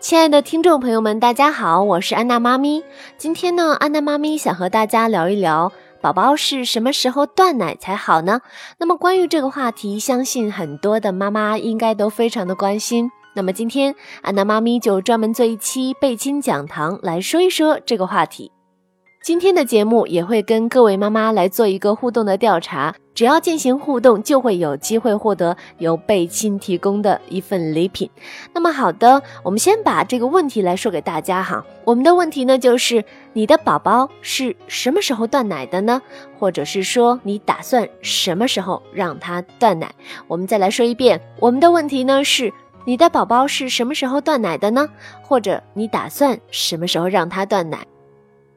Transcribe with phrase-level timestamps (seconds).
[0.00, 2.82] 亲爱的听众朋友们，大家好，我是安娜妈咪。
[3.18, 5.70] 今天呢，安娜妈咪想和大家聊一聊，
[6.00, 8.40] 宝宝是什么时候断奶才好呢？
[8.78, 13.10] 那么关于这个话题，相信很多的妈妈应该都非常的关心。
[13.34, 18.50] 那么今天，安娜妈咪就专门做一期贝亲讲堂来说一说这个话题。
[19.22, 28.08] 今天的节目也会跟各位妈妈来做一个互动的调查，只要进行互动，就会有机会获得由贝亲提供的一份礼品。
[28.54, 31.62] 那么好的，我们先把这个问题来说给大家哈。
[31.84, 36.00] 我们的问题呢，就是你的宝宝是什么时候断奶的呢？
[36.38, 39.92] 或者是说你打算什么时候让他断奶？
[40.26, 42.50] 我们再来说一遍，我们的问题呢是
[42.86, 44.88] 你的宝宝是什么时候断奶的呢？
[45.20, 47.86] 或者你打算什么时候让他断奶？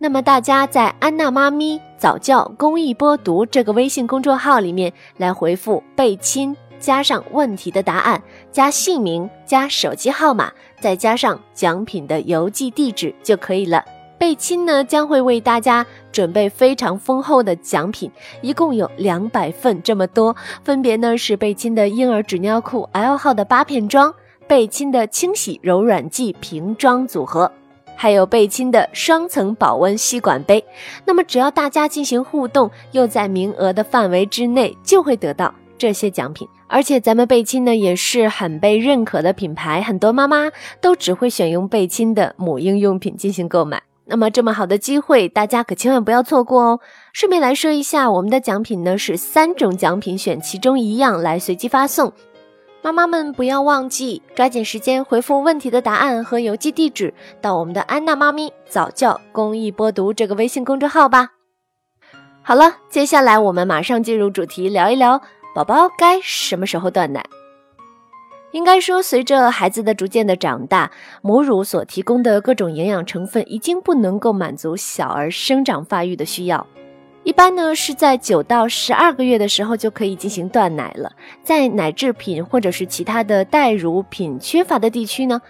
[0.00, 13.84] 那么大家在安娜妈咪早教公益播读这个微信公众号里面来回复“贝亲”，加上问题的答案，加姓名，加手机号码，再加上奖品的邮寄地址就可以了。
[14.16, 18.08] 贝亲呢将会为大家准备非常丰厚的奖品，
[18.40, 24.14] 一共有两百份这么多，分别呢是贝亲的婴儿纸尿裤 L 号的八片装，
[24.46, 27.50] 贝亲的清洗柔软剂瓶装组合。
[28.00, 30.64] 还有贝亲的双层保温吸管杯，
[31.04, 36.46] 那么只要大家进行互动，又在名额的范围之内，就会得到这些奖品。
[36.68, 40.48] 而且咱们贝亲呢也是很被认可的品牌，很多妈妈
[40.80, 43.82] 都只会选用贝亲的母婴用品进行购买。
[44.10, 46.80] 那么这么好的机会，大家可千万不要错过哦！
[47.12, 52.12] 顺便来说一下，我们的奖品呢是三种奖品，选其中一样来随机发送。
[52.80, 61.30] 妈妈们不要忘记，抓紧时间回复问题的答案和邮寄地址到我们的安娜妈咪早教公益播读这个微信公众号吧。
[62.40, 65.20] 好了，接下来我们马上进入主题，聊一聊
[65.54, 67.24] 宝宝该什么时候断奶。
[68.52, 76.66] 应该说，随着孩子的逐渐的长大，母乳所提供的各种营养成分已经不能够满足小儿生长发育的需要。
[77.28, 81.12] 一般呢是在九到十二个月的时候就可以进行断奶了。
[81.42, 85.42] 在奶制品或者是其他的代乳品缺乏的地区呢，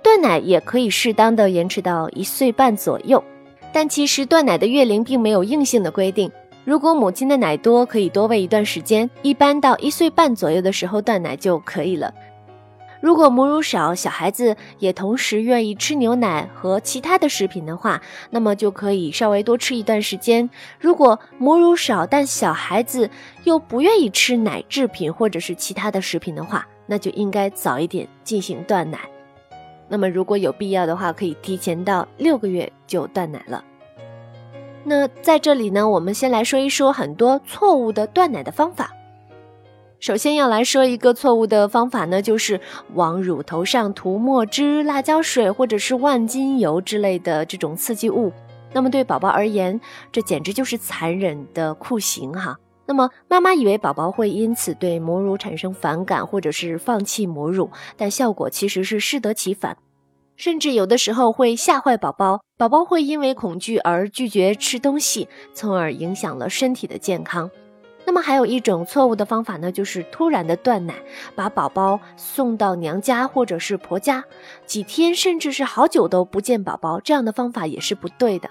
[0.00, 3.24] 断奶也可以适当的延迟到一岁半左右。
[3.72, 6.30] 但其实断奶的月龄并没有硬性的规定，
[6.64, 12.14] 如果母亲的奶多，可以多喂一段时间，一般到一岁半左右的时候断奶就可以了。
[13.04, 18.00] 如果母乳少，小孩子也同时愿意吃牛奶和其他的食品的话，
[18.30, 20.48] 那么就可以稍微多吃一段时间。
[20.80, 23.10] 如果母乳少，但小孩子
[23.42, 28.98] 又不愿意吃奶制品或者是其他的食品的话，那就应该早一点进行断奶。
[29.86, 33.62] 那么如果有必要的话，可以提前到六个月就断奶了。
[34.82, 38.93] 那在这里呢，我们先来说一说很多错误的断奶的方法。
[40.04, 42.60] 首先要来说一个错误的方法呢，就是
[42.92, 48.30] 往乳头上涂墨汁、辣椒水或者是万金油之类的这种刺激物。
[48.74, 49.80] 那么对宝宝而言，
[50.12, 52.58] 这简直就是残忍的酷刑哈。
[52.84, 59.78] 那么妈妈以为宝宝会因此对母乳产生反感，或者是放弃母乳，但效果其实是适得其反，
[60.36, 62.42] 甚至有的时候会吓坏宝宝。
[62.58, 67.50] 宝宝会因为恐惧而拒绝吃东西，从而影响了身体的健康。
[68.06, 70.94] 那么还有一种错误的方法呢，就是突然的断奶，
[71.34, 74.24] 把宝宝送到娘家或者是婆家，
[74.66, 78.50] 几天甚至是好久都不见宝宝，这样的方法也是不对的。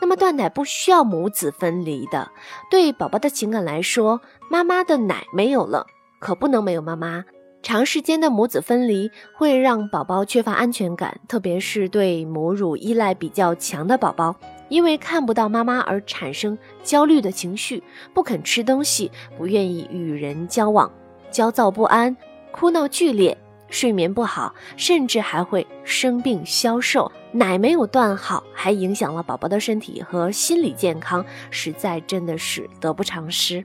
[0.00, 2.30] 那么断奶不需要母子分离的，
[2.70, 4.20] 对宝宝的情感来说，
[4.50, 5.86] 妈妈的奶没有了，
[6.18, 7.24] 可不能没有妈妈。
[7.62, 14.34] 长时间的母子分离会让宝宝缺乏安全感，特别是对母乳依赖比较强的宝宝。
[14.72, 17.82] 因为看不到妈妈而产生焦虑的情绪，
[18.14, 20.90] 不肯吃东西，不愿意与人交往，
[21.30, 22.16] 焦躁不安，
[22.52, 23.36] 哭闹剧烈，
[23.68, 27.12] 睡眠不好，甚至还会生病消瘦。
[27.32, 33.62] 奶没有断好，还影响了宝宝的身体和心理健康，实在真的是得不偿失。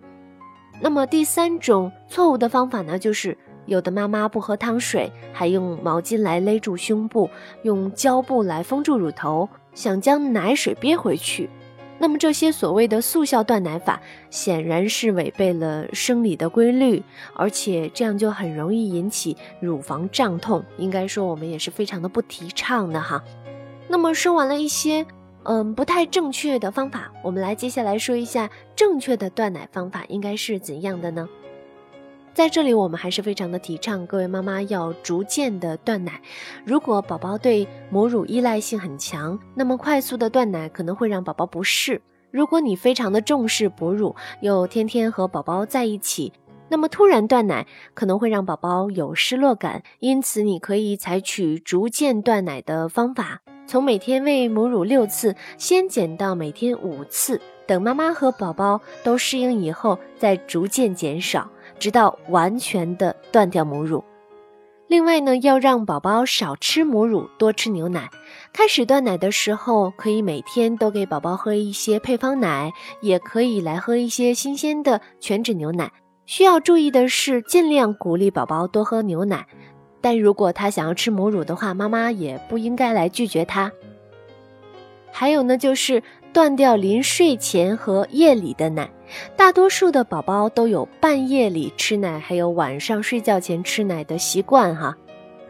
[0.82, 7.30] 那么第三种错误的方法呢，就是有的妈妈不喝汤水，还用毛巾来勒住胸部，
[7.64, 9.48] 用胶布来封住乳头。
[9.78, 11.48] 想将奶水憋回去，
[12.00, 14.02] 那么这些所谓的速效断奶法
[14.32, 17.04] 显然是违背了生理的规律，
[17.36, 20.64] 而且这样就很容易引起乳房胀痛。
[20.80, 23.24] 应该说我们也是非常的不提倡的哈。
[23.88, 25.06] 那么说完了一些
[25.44, 31.30] 嗯不太正确的方法，我们来接下来说一下正确的断奶方法应该是怎样的呢？
[32.38, 36.22] 在这里，我们还是非常的提倡各位妈妈要逐渐的断奶。
[36.64, 42.00] 如果宝宝对母乳依赖性很强，那么快速的断奶可能会让宝宝不适。
[42.30, 46.32] 如果你非常的重视哺乳，又天天和宝宝在一起，
[46.70, 64.04] 那么突然断奶可能会让宝宝有失落感，因此你可以采取逐渐断奶的方法，从每天喂母乳六次，先减到每天五次，等妈妈和宝宝都适应以后，再逐渐减少，直到完全的断掉母乳。
[64.88, 68.10] 另外呢，要让宝宝少吃母乳，多吃牛奶。
[68.54, 72.72] 开始断奶的时候，可以每天都给宝宝喝一些配方奶，
[73.02, 75.92] 也可以来喝一些新鲜的全脂牛奶。
[76.26, 79.46] 需要注意的是，尽量鼓励宝宝多喝牛奶，
[80.00, 83.70] 但如果他想要吃母乳的话，妈妈也不应该来拒绝他。
[85.12, 86.02] 还有呢，就是
[86.38, 88.88] 断掉临睡前和夜里的奶。
[89.36, 94.96] 大多数的宝宝都有半夜里吃奶，还有晚上睡觉前吃奶的习惯哈。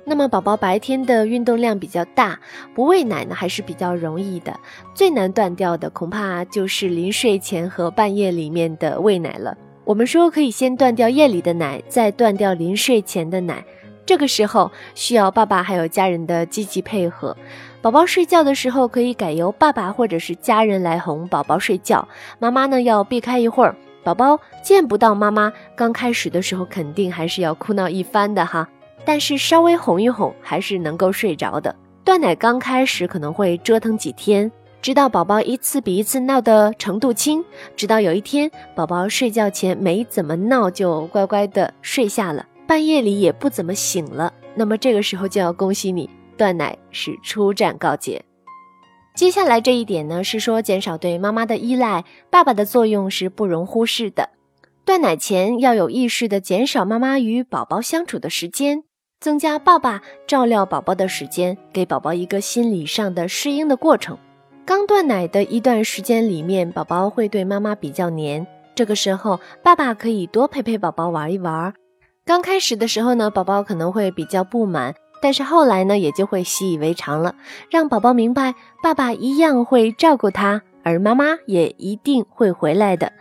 [0.05, 2.39] 那么宝宝白天的运动量比较大，
[2.73, 4.57] 不喂奶呢还是比较容易的。
[4.93, 9.57] 最难断掉的恐怕就是临睡前和半夜里面的喂奶了。
[9.83, 13.61] 我们说可以先断掉夜里的奶，再断掉临睡前的奶。
[14.05, 17.35] 这个时候需要爸爸还有家人的积极配合。
[17.87, 22.05] 宝宝睡觉的时候，可以改由爸爸或者是家人来哄宝宝睡觉。
[22.37, 23.73] 妈妈呢要避开一会儿，
[24.03, 28.67] 宝宝见不到妈妈，刚开始的时候肯定还是要哭闹一番的哈。
[29.05, 31.73] 但是稍微哄一哄，还是能够睡着的。
[32.03, 34.51] 断奶刚开始可能会折腾几天，
[34.81, 37.41] 直到宝宝一次比一次闹的程度轻，
[37.77, 44.33] 直到有一天宝宝睡觉前没怎么闹，就乖乖的睡下了，半夜里也不怎么醒了。
[44.55, 46.09] 那么这个时候就要恭喜你。
[46.37, 48.23] 断奶是初战告捷。
[49.15, 54.29] 接下来这一点呢，是说减少对妈妈的依赖，爸爸的作用是不容忽视的。
[54.85, 58.83] 断奶前要有意识的减少妈妈与宝宝相处的时间，
[59.19, 64.17] 增加爸爸照料宝宝的时间，给宝宝一个心理上的适应的过程。
[64.63, 68.45] 刚断奶的一段时间里面，宝宝会对妈妈比较黏，
[68.75, 71.73] 这个时候爸爸可以多陪陪宝宝玩一玩。
[72.23, 74.93] 刚开始的时候呢，宝宝可能会比较不满。
[75.21, 77.35] 但是后来呢，也就会习以为常了，
[77.69, 83.11] 让宝宝明白爸爸一样会照顾他，而妈妈也一定会回来的。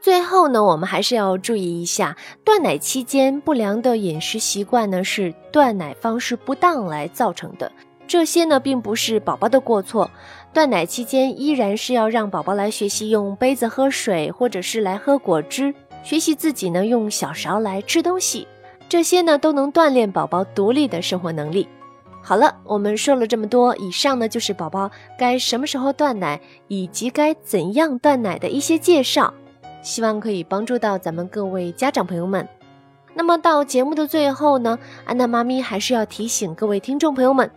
[0.00, 7.72] 最后呢，我们还是要注意一下，断奶期间不良的饮食习惯呢，是断奶方式不当来造成的。
[8.06, 10.08] 这些呢，并不是宝宝的过错。
[10.52, 15.74] 断奶期间依然是要让宝宝来学习用杯子喝水，或者是来喝果汁，
[16.04, 18.46] 学习自己呢用小勺来吃东西。
[18.88, 21.68] 这些呢都能锻炼宝宝独立的生活能力。
[22.22, 29.32] 好了，我们说了这么多，以上呢就是宝宝该什么时候断奶以及该怎样断奶的一些介绍，
[29.82, 32.48] 希望可以帮助到咱们各位家长朋友们。
[33.14, 37.50] 那么到节目的最后呢，安娜妈咪还是要提醒各位听众朋友们。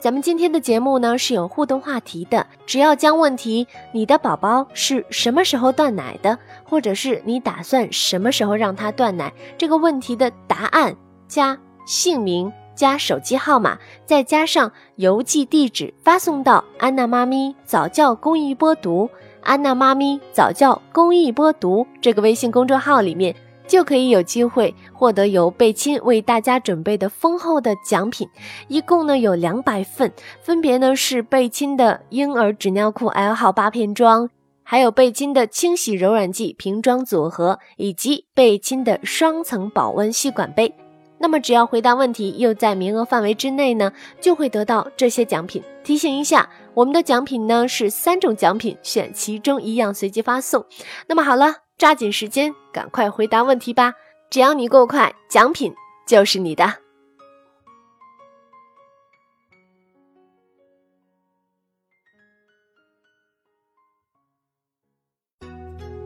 [0.00, 10.96] 咱们今天的节目呢是有互动话题的，只要将问题“你的宝宝是什么时候断奶的”，或者是你打算什么时候让他断奶这个问题的答案
[11.28, 19.10] 加姓名加手机号码，再加上邮寄地址发送到安娜妈咪早教公益播读、
[19.42, 23.36] 安娜妈咪早教公益播读这个微信公众号里面。
[23.70, 28.28] 就可以有机会获得由贝亲为大家准备的丰厚的奖品，
[28.66, 30.12] 一共呢有两百份，
[30.42, 34.28] 分别呢是贝亲的婴儿纸尿裤 L 号八片装，
[34.64, 40.74] 还有贝亲的清洗柔软剂瓶装组合，以及贝亲的双层保温吸管杯。
[41.18, 45.62] 那么只要回答问题又在名额范围之内呢，就会得到这些奖品。
[45.84, 50.66] 提醒一下，我们的奖品呢是三种奖品，选其中一样随机发送。
[51.06, 51.69] 那么好了。
[51.80, 53.94] 抓紧时间，赶快回答问题吧！
[54.28, 55.74] 只要你够快，奖品
[56.06, 56.74] 就是你的。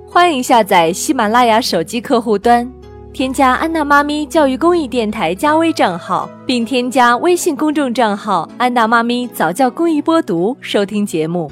[0.06, 2.72] 欢迎下载喜马拉雅手机客户端，
[3.12, 11.50] 添加安娜妈咪教育公益电台加微账号，并添加微信公众账号“安娜妈咪早教公益播读”，收听节目。